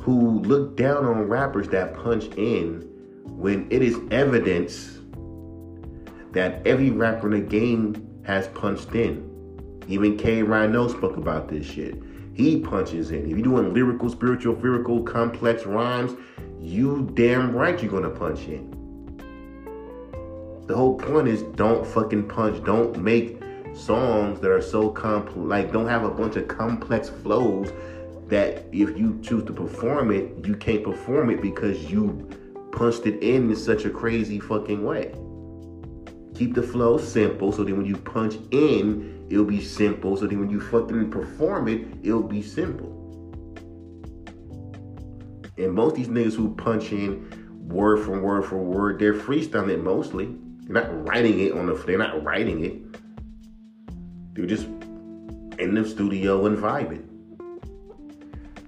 who 0.00 0.40
look 0.40 0.78
down 0.78 1.04
on 1.04 1.24
rappers 1.24 1.68
that 1.68 1.92
punch 1.92 2.24
in 2.38 2.88
when 3.24 3.70
it 3.70 3.82
is 3.82 3.98
evidence 4.10 4.98
that 6.32 6.66
every 6.66 6.90
rapper 6.90 7.26
in 7.34 7.42
the 7.42 7.46
game 7.46 8.22
has 8.24 8.48
punched 8.48 8.94
in. 8.94 9.30
Even 9.88 10.16
K-Rino 10.16 10.88
spoke 10.88 11.18
about 11.18 11.50
this 11.50 11.66
shit. 11.66 12.02
He 12.34 12.58
punches 12.58 13.12
in. 13.12 13.24
If 13.24 13.30
you're 13.30 13.42
doing 13.42 13.72
lyrical, 13.72 14.10
spiritual, 14.10 14.54
lyrical, 14.56 15.02
complex 15.02 15.64
rhymes, 15.64 16.12
you 16.60 17.08
damn 17.14 17.54
right 17.54 17.80
you're 17.80 17.90
gonna 17.90 18.10
punch 18.10 18.40
in. 18.48 18.74
The 20.66 20.74
whole 20.74 20.98
point 20.98 21.28
is 21.28 21.42
don't 21.42 21.86
fucking 21.86 22.28
punch. 22.28 22.64
Don't 22.64 22.98
make 22.98 23.40
songs 23.74 24.40
that 24.40 24.50
are 24.50 24.62
so 24.62 24.90
complex, 24.90 25.36
like 25.36 25.72
don't 25.72 25.88
have 25.88 26.04
a 26.04 26.10
bunch 26.10 26.36
of 26.36 26.48
complex 26.48 27.08
flows 27.08 27.72
that 28.28 28.64
if 28.72 28.98
you 28.98 29.20
choose 29.22 29.44
to 29.44 29.52
perform 29.52 30.10
it, 30.10 30.46
you 30.46 30.56
can't 30.56 30.82
perform 30.82 31.30
it 31.30 31.40
because 31.40 31.90
you 31.90 32.28
punched 32.72 33.06
it 33.06 33.22
in 33.22 33.50
in 33.50 33.56
such 33.56 33.84
a 33.84 33.90
crazy 33.90 34.40
fucking 34.40 34.84
way. 34.84 35.14
Keep 36.34 36.54
the 36.54 36.62
flow 36.62 36.98
simple 36.98 37.52
so 37.52 37.62
that 37.64 37.74
when 37.74 37.86
you 37.86 37.96
punch 37.96 38.34
in, 38.50 39.26
it'll 39.30 39.44
be 39.44 39.62
simple. 39.62 40.16
So 40.16 40.26
that 40.26 40.36
when 40.36 40.50
you 40.50 40.60
fucking 40.60 41.10
perform 41.10 41.68
it, 41.68 41.86
it'll 42.02 42.22
be 42.22 42.42
simple. 42.42 42.90
And 45.56 45.72
most 45.72 45.92
of 45.92 45.96
these 45.96 46.08
niggas 46.08 46.34
who 46.34 46.54
punch 46.56 46.90
in 46.90 47.30
word 47.68 48.04
for 48.04 48.20
word 48.20 48.44
for 48.44 48.58
word, 48.58 48.98
they're 48.98 49.14
freestyling 49.14 49.70
it 49.70 49.82
mostly. 49.82 50.36
They're 50.62 50.82
not 50.82 51.08
writing 51.08 51.40
it 51.40 51.52
on 51.52 51.66
the. 51.66 51.74
They're 51.74 51.98
not 51.98 52.24
writing 52.24 52.64
it. 52.64 52.74
They're 54.34 54.46
just 54.46 54.66
in 55.58 55.74
the 55.74 55.84
studio 55.88 56.46
and 56.46 56.58
vibing. 56.58 57.04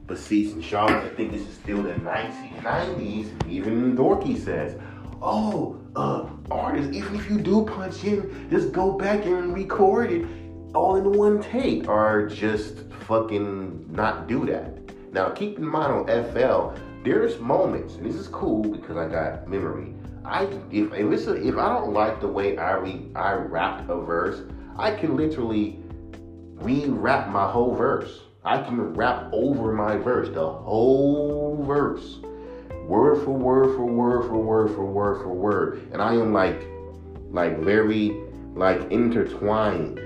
But 0.07 0.19
see, 0.19 0.63
Charlotte, 0.63 1.05
I 1.05 1.09
think 1.09 1.33
this 1.33 1.43
is 1.43 1.55
still 1.55 1.83
the 1.83 1.95
1990s. 1.95 3.49
Even 3.49 3.97
Dorky 3.97 4.39
says, 4.39 4.79
"Oh, 5.23 5.77
uh, 5.95 6.27
artists, 6.51 6.95
even 6.95 7.15
if 7.15 7.31
you 7.31 7.39
do 7.39 7.65
punch 7.65 8.05
in, 8.05 8.49
just 8.51 8.73
go 8.73 8.93
back 8.93 9.25
and 9.25 9.55
record 9.55 10.11
it 10.13 10.27
all 10.75 10.97
in 10.97 11.13
one 11.13 11.43
take, 11.43 11.89
or 11.89 12.27
just 12.27 12.81
fucking 13.07 13.87
not 13.91 14.27
do 14.29 14.45
that." 14.47 14.79
Now, 15.13 15.31
keep 15.31 15.59
in 15.59 15.67
mind 15.67 15.93
on 15.93 16.07
FL, 16.07 16.79
there's 17.05 17.39
moments, 17.39 17.95
and 17.95 18.05
this 18.05 18.17
is 18.17 18.29
cool 18.29 18.63
because 18.63 18.97
I 18.97 19.09
got 19.09 19.49
memory. 19.49 19.95
I 20.25 20.43
if 20.71 20.93
if, 20.93 21.13
it's 21.13 21.27
a, 21.27 21.35
if 21.37 21.57
I 21.57 21.69
don't 21.69 21.93
like 21.93 22.21
the 22.21 22.29
way 22.29 22.59
I 22.59 22.73
re, 22.73 23.07
I 23.15 23.35
rapped 23.35 23.89
a 23.89 23.97
verse, 23.97 24.43
I 24.77 24.91
can 24.91 25.17
literally 25.17 25.79
re-rap 26.57 27.29
my 27.29 27.49
whole 27.51 27.75
verse. 27.75 28.21
I 28.45 28.63
can 28.63 28.95
rap 28.95 29.29
over 29.33 29.73
my 29.73 29.97
verse, 29.97 30.29
the 30.29 30.49
whole 30.49 31.63
verse, 31.65 32.19
word 32.87 33.25
for 33.25 33.33
word 33.33 33.77
for 33.77 33.85
word 33.85 34.27
for 34.27 34.37
word 34.37 34.71
for 34.75 34.85
word 34.85 35.23
for 35.23 35.29
word, 35.29 35.89
and 35.93 36.01
I 36.01 36.15
am 36.15 36.33
like, 36.33 36.67
like 37.31 37.59
very 37.59 38.17
like 38.55 38.91
intertwined 38.91 40.01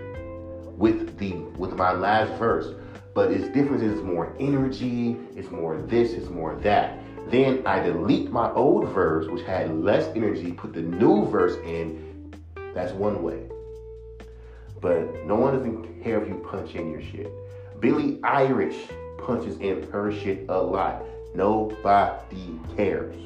with 0.77 1.19
the 1.19 1.33
with 1.59 1.75
my 1.75 1.93
last 1.93 2.39
verse. 2.39 2.75
But 3.15 3.33
its 3.33 3.49
different. 3.49 3.83
It's 3.83 4.01
more 4.03 4.35
energy, 4.39 5.17
it's 5.37 5.51
more 5.51 5.81
this, 5.83 6.13
it's 6.13 6.29
more 6.29 6.55
that. 6.57 6.99
Then 7.29 7.67
I 7.67 7.81
delete 7.81 8.31
my 8.31 8.51
old 8.53 8.89
verse, 8.89 9.27
which 9.29 9.45
had 9.45 9.71
less 9.85 10.07
energy, 10.17 10.53
put 10.53 10.73
the 10.73 10.83
new 10.83 11.27
verse 11.27 11.57
in. 11.65 12.33
That's 12.75 12.93
one 12.93 13.23
way. 13.23 13.43
But 14.81 15.27
no 15.27 15.35
one 15.35 15.55
doesn't 15.55 16.03
care 16.03 16.23
if 16.23 16.29
you 16.29 16.37
punch 16.51 16.75
in 16.75 16.91
your 16.91 17.03
shit. 17.03 17.31
Billie 17.81 18.19
Eilish 18.23 18.91
punches 19.19 19.59
in 19.59 19.91
her 19.91 20.11
shit 20.13 20.47
a 20.49 20.59
lot. 20.59 21.05
Nobody 21.35 22.59
cares. 22.77 23.17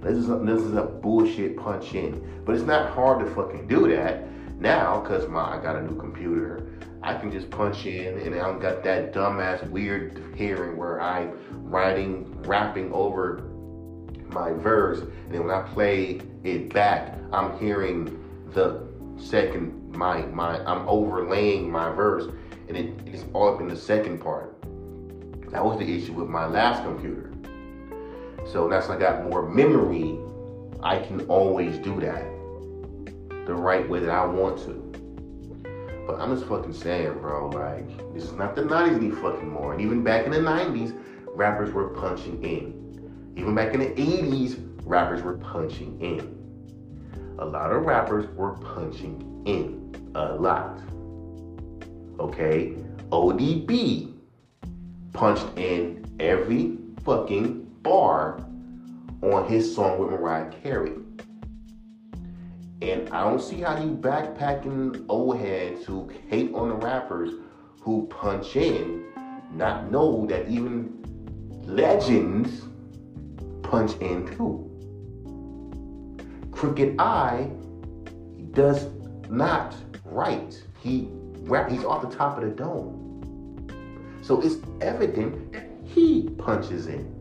This 0.00 0.18
is 0.18 0.28
a, 0.28 0.36
this 0.38 0.60
is 0.60 0.74
a 0.74 0.82
bullshit 0.82 1.56
punch 1.56 1.94
in, 1.94 2.42
but 2.44 2.54
it's 2.54 2.64
not 2.64 2.90
hard 2.92 3.24
to 3.24 3.34
fucking 3.34 3.66
do 3.66 3.88
that 3.88 4.24
now 4.60 5.00
because 5.00 5.28
my 5.28 5.56
I 5.56 5.62
got 5.62 5.76
a 5.76 5.82
new 5.82 5.96
computer. 5.96 6.66
I 7.02 7.14
can 7.14 7.30
just 7.30 7.50
punch 7.50 7.84
in, 7.86 8.18
and 8.18 8.34
I 8.34 8.38
don't 8.38 8.60
got 8.60 8.82
that 8.84 9.12
dumbass 9.12 9.68
weird 9.68 10.22
hearing 10.34 10.76
where 10.76 11.00
I'm 11.00 11.38
writing, 11.50 12.40
rapping 12.42 12.92
over 12.92 13.42
my 14.28 14.52
verse, 14.52 15.00
and 15.00 15.34
then 15.34 15.46
when 15.46 15.54
I 15.54 15.62
play 15.62 16.20
it 16.42 16.72
back, 16.72 17.18
I'm 17.32 17.58
hearing 17.58 18.20
the 18.52 18.86
second 19.16 19.84
my 19.96 20.22
my 20.26 20.58
I'm 20.64 20.88
overlaying 20.88 21.70
my 21.70 21.90
verse 21.90 22.32
and 22.68 22.76
it, 22.76 22.94
it's 23.06 23.24
all 23.32 23.54
up 23.54 23.60
in 23.60 23.68
the 23.68 23.76
second 23.76 24.18
part. 24.18 24.56
That 25.54 25.64
was 25.64 25.78
the 25.78 25.84
issue 25.84 26.14
with 26.14 26.28
my 26.28 26.46
last 26.46 26.82
computer. 26.82 27.30
So 28.44 28.68
that's 28.68 28.90
I 28.90 28.98
got 28.98 29.30
more 29.30 29.48
memory, 29.48 30.18
I 30.82 30.98
can 30.98 31.20
always 31.28 31.78
do 31.78 32.00
that 32.00 32.24
the 33.46 33.54
right 33.54 33.88
way 33.88 34.00
that 34.00 34.10
I 34.10 34.26
want 34.26 34.58
to. 34.64 34.72
But 36.08 36.18
I'm 36.18 36.34
just 36.34 36.48
fucking 36.48 36.72
saying, 36.72 37.20
bro, 37.20 37.50
like, 37.50 37.86
this 38.12 38.24
is 38.24 38.32
not 38.32 38.56
the 38.56 38.62
90s 38.62 38.96
any 38.96 39.10
fucking 39.12 39.48
more. 39.48 39.72
And 39.72 39.80
even 39.80 40.02
back 40.02 40.26
in 40.26 40.32
the 40.32 40.38
90s, 40.38 40.92
rappers 41.36 41.72
were 41.72 41.90
punching 41.90 42.42
in. 42.42 43.32
Even 43.36 43.54
back 43.54 43.74
in 43.74 43.78
the 43.80 43.90
80s, 43.90 44.58
rappers 44.84 45.22
were 45.22 45.38
punching 45.38 46.00
in. 46.00 47.38
A 47.38 47.44
lot 47.44 47.70
of 47.70 47.84
rappers 47.86 48.26
were 48.34 48.54
punching 48.54 49.44
in 49.46 49.94
a 50.16 50.34
lot. 50.34 50.80
Okay? 52.18 52.74
ODB 53.12 54.13
punched 55.14 55.46
in 55.56 56.04
every 56.20 56.76
fucking 57.04 57.64
bar 57.82 58.44
on 59.22 59.48
his 59.48 59.74
song 59.74 59.98
with 59.98 60.10
Mariah 60.10 60.50
Carey. 60.62 60.92
And 62.82 63.08
I 63.10 63.22
don't 63.22 63.40
see 63.40 63.60
how 63.60 63.80
you 63.82 63.92
backpacking 63.92 65.06
old 65.08 65.38
heads 65.38 65.86
who 65.86 66.10
hate 66.28 66.52
on 66.52 66.68
the 66.68 66.74
rappers 66.74 67.32
who 67.80 68.06
punch 68.08 68.56
in 68.56 69.04
not 69.52 69.90
know 69.90 70.26
that 70.28 70.48
even 70.48 70.92
legends 71.62 72.62
punch 73.62 73.96
in 74.00 74.26
too. 74.36 74.70
Crooked 76.50 76.96
I 76.98 77.50
does 78.50 78.88
not 79.30 79.74
write. 80.04 80.62
He 80.80 81.08
rap, 81.42 81.70
he's 81.70 81.84
off 81.84 82.02
the 82.08 82.14
top 82.14 82.36
of 82.36 82.44
the 82.44 82.50
dome. 82.50 83.13
So 84.24 84.40
it's 84.40 84.56
evident 84.80 85.52
that 85.52 85.66
he 85.84 86.30
punches 86.38 86.86
in. 86.86 87.14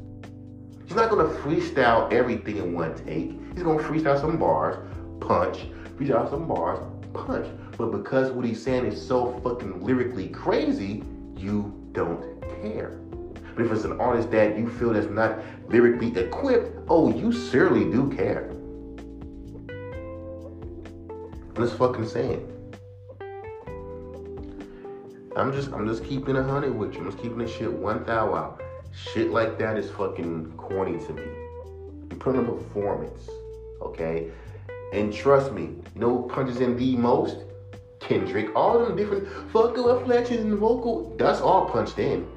He's 0.86 0.96
not 0.96 1.10
gonna 1.10 1.28
freestyle 1.28 2.10
everything 2.14 2.58
in 2.58 2.74
one 2.74 2.96
take. 2.96 3.38
He's 3.54 3.64
gonna 3.64 3.84
freestyle 3.84 4.20
some 4.22 4.38
bars, 4.38 4.78
punch, 5.20 5.66
freestyle 5.98 6.30
some 6.30 6.48
bars, 6.48 6.80
punch. 7.14 7.46
But 7.78 7.92
because 7.92 8.32
what 8.32 8.46
he's 8.46 8.64
saying 8.64 8.86
is 8.86 9.06
so 9.06 9.38
fucking 9.44 9.84
lyrically 9.84 10.30
crazy, 10.30 11.04
you 11.36 11.74
don't 11.92 12.42
care. 12.62 12.92
But 13.54 13.66
if 13.66 13.72
it's 13.74 13.84
an 13.84 14.00
artist 14.00 14.32
that 14.32 14.58
you 14.58 14.70
feel 14.70 14.94
that's 14.94 15.08
not 15.08 15.40
lyrically 15.68 16.18
equipped, 16.18 16.86
oh, 16.88 17.14
you 17.14 17.34
certainly 17.34 17.92
do 17.92 18.10
care. 18.16 18.50
Just 21.58 21.78
fucking 21.78 22.08
saying. 22.08 22.53
I'm 25.36 25.52
just 25.52 25.72
I'm 25.72 25.88
just 25.88 26.04
keeping 26.04 26.36
a 26.36 26.44
hundred 26.44 26.76
with 26.76 26.94
you. 26.94 27.00
I'm 27.00 27.06
just 27.08 27.18
keeping 27.18 27.40
the 27.40 27.48
shit 27.48 27.72
one 27.72 28.04
thou 28.04 28.36
out. 28.36 28.62
Shit 28.92 29.32
like 29.32 29.58
that 29.58 29.78
is 29.78 29.90
fucking 29.90 30.54
corny 30.58 31.04
to 31.06 31.14
me. 31.14 31.24
You 32.12 32.18
put 32.20 32.36
on 32.36 32.46
a 32.46 32.52
performance, 32.52 33.28
okay? 33.82 34.30
And 34.94 35.12
trust 35.12 35.52
me, 35.52 35.64
you 35.64 36.02
know 36.02 36.22
punches 36.22 36.62
in 36.62 36.78
the 36.78 36.96
most? 36.98 37.38
Kendrick, 38.00 38.56
all 38.56 38.78
them 38.78 38.96
different 38.96 39.28
vocal 39.48 39.98
inflections 39.98 40.42
and 40.42 40.60
vocal, 40.60 41.16
that's 41.18 41.42
all 41.42 41.66
punched 41.66 41.98
in 41.98 42.28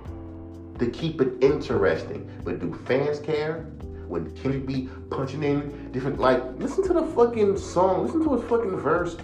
to 0.78 0.86
keep 0.86 1.20
it 1.20 1.34
interesting. 1.42 2.30
But 2.44 2.60
do 2.60 2.72
fans 2.86 3.18
care? 3.18 3.66
When 4.08 4.34
Kendrick 4.36 4.66
be 4.66 4.88
punching 5.10 5.42
in 5.42 5.90
different, 5.92 6.18
like, 6.20 6.42
listen 6.58 6.84
to 6.84 6.92
the 6.94 7.02
fucking 7.08 7.58
song, 7.58 8.06
listen 8.06 8.22
to 8.24 8.36
his 8.36 8.48
fucking 8.48 8.78
verse 8.78 9.16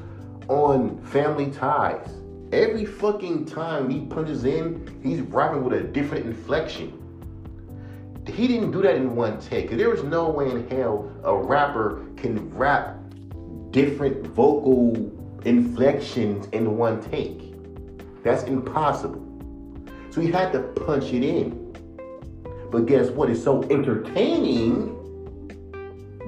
on 0.49 1.01
Family 1.05 1.51
Ties 1.53 2.22
Every 2.53 2.85
fucking 2.85 3.47
time 3.47 3.89
he 3.89 4.01
punches 4.01 4.45
in, 4.45 5.01
he's 5.03 5.23
rapping 5.23 5.65
with 5.65 5.73
a 5.73 5.83
different 5.83 6.27
inflection. 6.27 6.99
He 8.27 8.47
didn't 8.47 8.73
do 8.73 8.83
that 8.83 8.95
in 8.95 9.17
one 9.17 9.41
take. 9.41 9.71
There 9.71 9.95
is 9.95 10.05
no 10.05 10.29
way 10.29 10.51
in 10.51 10.69
hell 10.69 11.11
a 11.25 11.35
rapper 11.35 12.05
can 12.19 12.55
rap 12.55 12.99
different 13.71 14.27
vocal 14.27 15.11
inflections 15.47 16.47
in 16.53 16.77
one 16.77 17.03
take. 17.11 17.55
That's 18.23 18.43
impossible. 18.43 19.27
So 20.11 20.21
he 20.21 20.31
had 20.31 20.53
to 20.53 20.61
punch 20.61 21.07
it 21.07 21.25
in. 21.25 21.75
But 22.71 22.85
guess 22.85 23.09
what? 23.09 23.31
It's 23.31 23.43
so 23.43 23.63
entertaining, 23.71 24.99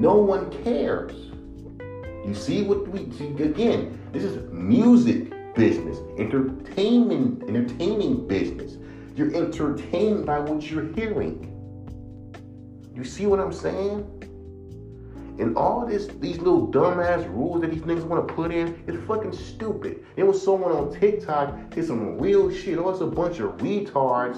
no 0.00 0.16
one 0.16 0.50
cares. 0.64 1.12
You 2.26 2.34
see 2.34 2.62
what 2.62 2.88
we 2.88 3.00
again? 3.44 4.00
This 4.10 4.24
is 4.24 4.50
music 4.50 5.33
business, 5.54 5.98
entertainment, 6.18 7.42
entertaining 7.48 8.26
business. 8.26 8.76
You're 9.16 9.34
entertained 9.34 10.26
by 10.26 10.40
what 10.40 10.68
you're 10.70 10.92
hearing. 10.92 11.50
You 12.94 13.04
see 13.04 13.26
what 13.26 13.40
I'm 13.40 13.52
saying? 13.52 14.10
And 15.38 15.56
all 15.56 15.84
this, 15.84 16.06
these 16.20 16.38
little 16.38 16.68
dumbass 16.68 17.28
rules 17.28 17.60
that 17.62 17.72
these 17.72 17.82
niggas 17.82 18.04
want 18.04 18.26
to 18.26 18.34
put 18.34 18.52
in, 18.52 18.82
it's 18.86 19.04
fucking 19.06 19.32
stupid. 19.32 20.04
There 20.14 20.26
was 20.26 20.40
someone 20.40 20.70
on 20.70 20.92
TikTok 20.92 21.70
did 21.70 21.86
some 21.86 22.18
real 22.18 22.52
shit. 22.52 22.78
Or 22.78 22.92
it's 22.92 23.00
a 23.00 23.06
bunch 23.06 23.40
of 23.40 23.56
retards, 23.58 24.36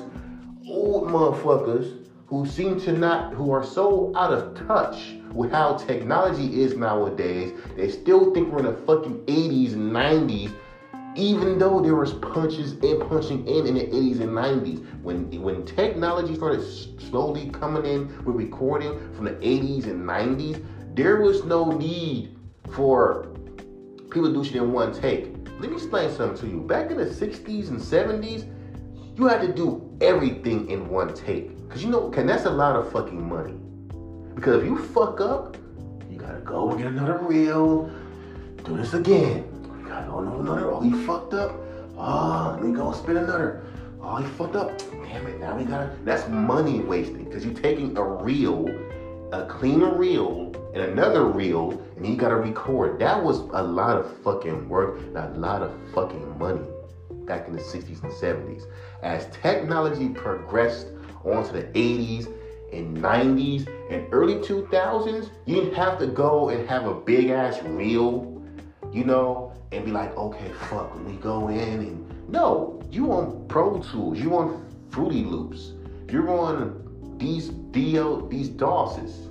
old 0.67 1.09
motherfuckers 1.09 2.07
who 2.27 2.47
seem 2.47 2.81
to 2.81 2.93
not, 2.93 3.35
who 3.35 3.51
are 3.53 3.65
so 3.65 4.13
out 4.17 4.33
of 4.33 4.67
touch 4.67 5.15
with 5.33 5.53
how 5.53 5.77
technology 5.77 6.63
is 6.63 6.77
nowadays. 6.77 7.53
They 7.77 7.91
still 7.91 8.33
think 8.33 8.51
we're 8.51 8.61
in 8.61 8.65
the 8.65 8.73
fucking 8.73 9.27
80s 9.27 9.75
and 9.75 9.93
90s 9.93 10.53
even 11.17 11.59
though 11.59 11.81
there 11.81 11.95
was 11.95 12.13
punches 12.15 12.73
and 12.73 13.09
punching 13.09 13.47
in 13.47 13.67
in 13.67 13.75
the 13.75 13.87
80s 13.87 14.21
and 14.21 14.31
90s 14.31 15.03
when 15.03 15.31
when 15.43 15.65
technology 15.65 16.35
started 16.35 16.63
slowly 17.01 17.49
coming 17.51 17.87
in 17.87 18.25
with 18.25 18.37
recording 18.37 19.13
from 19.15 19.25
the 19.25 19.33
80s 19.33 19.85
and 19.85 20.07
90s 20.07 20.65
there 20.95 21.21
was 21.21 21.45
no 21.45 21.71
need 21.73 22.37
for 22.73 23.29
people 24.11 24.29
to 24.29 24.33
do 24.33 24.45
shit 24.45 24.57
in 24.57 24.73
one 24.73 24.93
take. 24.93 25.35
Let 25.59 25.71
me 25.71 25.77
explain 25.77 26.11
something 26.11 26.39
to 26.39 26.47
you. 26.47 26.61
Back 26.63 26.91
in 26.91 26.97
the 26.97 27.05
60s 27.05 27.69
and 27.69 27.79
70s 27.79 28.51
you 29.17 29.27
had 29.27 29.41
to 29.41 29.53
do 29.53 29.91
everything 30.01 30.71
in 30.71 30.89
one 30.89 31.15
take. 31.15 31.57
Because 31.67 31.83
you 31.83 31.91
know 31.91 32.11
can 32.11 32.27
that's 32.27 32.45
a 32.45 32.51
lot 32.51 32.77
of 32.77 32.93
fucking 32.93 33.27
money. 33.27 33.55
Because 34.35 34.63
if 34.63 34.69
you 34.69 34.79
fuck 34.79 35.21
up 35.21 35.57
you 36.11 36.19
gotta 36.19 36.41
go 36.41 36.71
and 36.71 36.79
get 36.79 36.87
another 36.89 37.19
reel 37.19 37.91
do 38.65 38.77
this 38.77 38.95
again 38.95 39.56
Oh 40.17 40.21
no, 40.23 40.41
another. 40.41 40.71
Oh, 40.71 40.81
he 40.81 40.93
fucked 41.05 41.35
up. 41.35 41.55
Oh, 41.99 42.53
let 42.55 42.65
me 42.65 42.75
go 42.75 42.91
spin 42.93 43.19
another. 43.19 43.63
Oh, 44.01 44.17
he 44.17 44.27
fucked 44.27 44.57
up. 44.57 44.79
Damn 44.79 45.27
it, 45.27 45.39
now 45.39 45.55
we 45.59 45.65
gotta. 45.65 45.95
That's 46.05 46.27
money 46.31 46.81
wasting 46.81 47.25
because 47.25 47.45
you're 47.45 47.53
taking 47.53 47.95
a 47.99 48.03
reel, 48.03 48.67
a 49.33 49.45
cleaner 49.45 49.95
reel, 49.95 50.55
and 50.73 50.85
another 50.85 51.27
reel, 51.27 51.79
and 51.97 52.07
you 52.07 52.17
gotta 52.17 52.37
record. 52.37 52.99
That 52.99 53.23
was 53.23 53.41
a 53.41 53.63
lot 53.63 53.99
of 53.99 54.17
fucking 54.23 54.71
work 54.71 55.01
and 55.01 55.19
a 55.19 55.29
lot 55.35 55.61
of 55.61 55.71
fucking 55.93 56.39
money 56.39 56.65
back 57.27 57.47
in 57.47 57.55
the 57.55 57.61
60s 57.61 58.03
and 58.03 58.11
70s. 58.11 58.63
As 59.03 59.27
technology 59.43 60.09
progressed 60.09 60.87
onto 61.27 61.53
the 61.53 61.65
80s 61.65 62.33
and 62.73 62.97
90s 62.97 63.69
and 63.91 64.07
early 64.13 64.37
2000s, 64.37 65.29
you 65.45 65.57
didn't 65.57 65.75
have 65.75 65.99
to 65.99 66.07
go 66.07 66.49
and 66.49 66.67
have 66.67 66.87
a 66.87 66.95
big 66.95 67.29
ass 67.29 67.63
reel, 67.65 68.43
you 68.93 69.05
know, 69.05 69.53
and 69.73 69.85
be 69.85 69.91
like, 69.91 70.17
okay, 70.17 70.51
fuck, 70.69 70.95
we 71.07 71.15
go 71.15 71.49
in 71.49 71.59
and 71.59 72.29
no, 72.29 72.83
you 72.91 73.13
on 73.13 73.47
Pro 73.49 73.81
Tools, 73.81 74.19
you 74.19 74.37
on 74.37 74.65
Fruity 74.91 75.25
Loops, 75.25 75.73
you're 76.11 76.31
on 76.31 77.17
these 77.19 77.49
DO, 77.49 78.29
these 78.31 78.49
DOSes, 78.49 79.29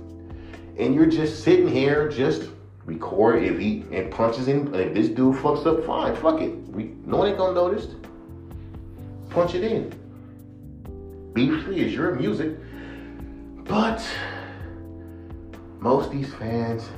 and 0.78 0.94
you're 0.94 1.06
just 1.06 1.42
sitting 1.42 1.68
here, 1.68 2.08
just 2.08 2.50
record 2.84 3.42
if 3.42 3.58
he 3.58 3.84
and 3.92 4.10
punches 4.10 4.48
in. 4.48 4.72
If 4.74 4.94
this 4.94 5.08
dude 5.08 5.36
fucks 5.36 5.66
up, 5.66 5.84
fine, 5.84 6.14
fuck 6.16 6.40
it. 6.40 6.54
We, 6.68 6.94
no 7.04 7.18
one 7.18 7.28
ain't 7.28 7.38
gonna 7.38 7.54
notice. 7.54 7.88
Punch 9.30 9.54
it 9.54 9.64
in. 9.64 9.92
Be 11.34 11.50
free 11.60 11.80
is 11.80 11.92
your 11.92 12.14
music, 12.14 12.56
but 13.64 14.02
most 15.80 16.10
these 16.10 16.32
fans 16.34 16.88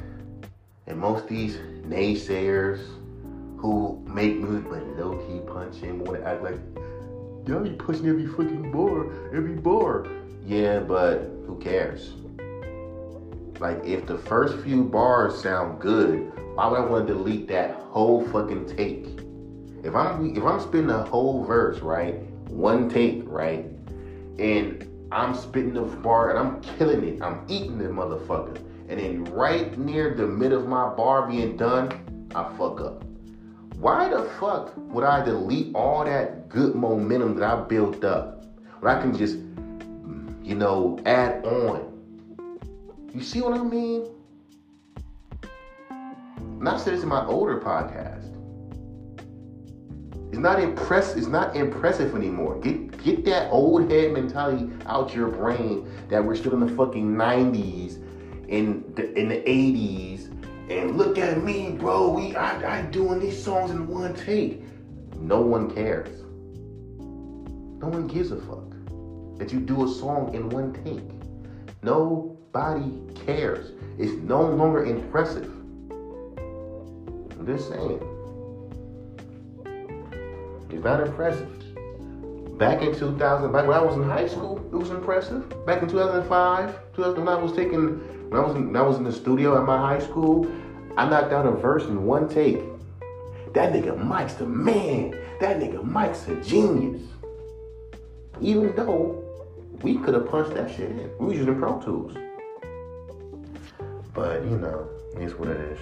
and 0.87 0.99
most 0.99 1.27
these 1.27 1.57
naysayers 1.87 2.98
who 3.59 4.03
make 4.07 4.37
music 4.39 4.71
but 4.71 4.87
low 4.97 5.17
key 5.27 5.41
punch 5.47 5.83
and 5.83 6.01
want 6.01 6.21
to 6.21 6.27
act 6.27 6.43
like 6.43 6.59
y'all 7.47 7.61
be 7.61 7.71
pushing 7.71 8.07
every 8.07 8.27
fucking 8.27 8.71
bar, 8.71 9.13
every 9.35 9.57
bar. 9.57 10.07
Yeah, 10.47 10.81
but 10.81 11.31
who 11.47 11.59
cares? 11.61 12.15
Like 13.61 13.85
if 13.85 14.07
the 14.07 14.19
first 14.19 14.59
few 14.65 14.85
bars 14.85 15.43
sound 15.43 15.81
good, 15.81 16.33
why 16.55 16.69
would 16.69 16.79
I 16.79 16.85
want 16.85 17.07
to 17.09 17.15
delete 17.15 17.49
that 17.49 17.75
whole 17.75 18.27
fucking 18.29 18.67
take? 18.77 19.07
If 19.85 19.95
I'm 19.95 20.37
if 20.37 20.45
I'm 20.45 20.61
spitting 20.61 20.91
a 20.91 21.05
whole 21.05 21.45
verse, 21.45 21.81
right? 21.81 22.15
One 22.49 22.89
take, 22.89 23.23
right? 23.27 23.67
And 24.39 24.87
I'm 25.11 25.35
spitting 25.35 25.75
the 25.75 25.83
bar 25.83 26.31
and 26.31 26.39
I'm 26.39 26.61
killing 26.79 27.03
it. 27.03 27.23
I'm 27.23 27.45
eating 27.49 27.79
the 27.79 27.85
motherfucker. 27.85 28.57
And 28.89 29.01
then 29.01 29.25
right 29.25 29.77
near 29.77 30.15
the 30.15 30.27
mid 30.27 30.53
of 30.53 30.67
my 30.67 30.95
bar 30.95 31.29
being 31.29 31.57
done, 31.57 32.29
I 32.35 32.45
fuck 32.57 32.81
up. 32.81 33.08
Why 33.81 34.09
the 34.09 34.25
fuck 34.41 34.73
would 34.77 35.05
I 35.05 35.25
delete 35.25 35.73
all 35.73 36.05
that 36.05 36.49
good 36.49 36.75
momentum 36.75 37.37
that 37.37 37.49
I 37.49 37.63
built 37.63 38.03
up 38.03 38.45
when 38.81 38.93
I 38.93 39.01
can 39.01 39.17
just, 39.17 39.37
you 40.43 40.57
know, 40.57 40.99
add 41.07 41.47
on? 41.47 41.89
You 43.15 43.23
see 43.23 43.41
what 43.41 43.53
I 43.53 43.63
mean? 43.63 44.09
And 46.41 46.69
I 46.69 46.77
said 46.77 46.95
this 46.95 47.05
in 47.05 47.09
my 47.09 47.25
older 47.27 47.61
podcast. 47.61 48.35
It's 50.31 50.39
not 50.39 50.61
impress. 50.61 51.15
It's 51.15 51.29
not 51.29 51.55
impressive 51.55 52.17
anymore. 52.17 52.59
Get 52.59 53.01
get 53.05 53.25
that 53.27 53.49
old 53.53 53.89
head 53.91 54.13
mentality 54.13 54.69
out 54.87 55.15
your 55.15 55.29
brain 55.29 55.89
that 56.09 56.25
we're 56.25 56.35
still 56.35 56.53
in 56.53 56.61
the 56.67 56.75
fucking 56.75 57.17
nineties, 57.17 58.01
in 58.49 58.93
the 58.97 59.17
in 59.17 59.29
the 59.29 59.49
eighties, 59.49 60.28
and 60.71 60.97
look 60.97 61.19
at 61.19 61.43
me, 61.43 61.73
bro. 61.73 62.11
We 62.11 62.37
I, 62.37 62.79
I 62.79 62.83
doing 62.83 63.21
these 63.21 63.43
songs 63.43 63.71
in 63.71 63.87
one 63.87 64.15
take. 64.15 64.63
No 65.17 65.41
one 65.41 65.71
cares. 65.71 66.23
No 67.81 67.89
one 67.89 68.07
gives 68.07 68.31
a 68.33 68.37
fuck 68.37 68.69
that 69.39 69.53
you 69.53 69.61
do 69.61 69.85
a 69.85 69.89
song 69.89 70.35
in 70.35 70.51
one 70.51 70.73
take. 70.85 71.05
Nobody 71.83 73.01
cares. 73.25 73.73
It's 73.99 74.13
no 74.23 74.43
longer 74.43 74.85
impressive. 74.85 75.51
I'm 77.39 77.47
just 77.47 77.69
saying. 77.69 78.03
It's 80.71 80.85
not 80.85 81.01
impressive. 81.07 81.55
Back 82.59 82.83
in 82.83 82.93
2000, 82.95 83.53
back 83.53 83.67
when 83.67 83.77
I 83.77 83.81
was 83.81 83.95
in 83.95 84.03
high 84.03 84.27
school, 84.27 84.59
it 84.73 84.77
was 84.77 84.91
impressive. 84.91 85.49
Back 85.65 85.83
in 85.83 85.89
2005, 85.89 86.95
2009, 86.95 87.29
I 87.29 87.41
was 87.41 87.53
taking 87.53 88.18
when 88.29 88.41
I 88.41 88.45
was 88.45 88.57
in, 88.57 88.67
when 88.67 88.77
I 88.77 88.83
was 88.83 88.99
in 88.99 89.05
the 89.05 89.13
studio 89.13 89.59
at 89.59 89.65
my 89.65 89.79
high 89.79 90.01
school, 90.01 90.47
I 90.97 91.09
knocked 91.09 91.33
out 91.33 91.47
a 91.47 91.53
verse 91.53 91.85
in 91.85 92.05
one 92.05 92.29
take. 92.29 92.61
That 93.55 93.73
nigga 93.73 93.97
Mike's 93.97 94.35
the 94.35 94.47
man. 94.47 95.13
That 95.41 95.59
nigga 95.59 95.83
Mike's 95.83 96.29
a 96.29 96.37
genius. 96.43 97.03
Even 98.41 98.77
though 98.77 99.25
we 99.83 99.97
could 99.97 100.15
have 100.15 100.29
punched 100.29 100.55
that 100.55 100.71
shit 100.71 100.91
in. 100.91 101.11
We 101.19 101.27
was 101.27 101.37
using 101.39 101.59
Pro 101.59 101.81
Tools. 101.81 102.13
But 104.13 104.45
you 104.45 104.59
know, 104.59 104.89
it's 105.15 105.35
what 105.35 105.49
it 105.49 105.61
is. 105.61 105.79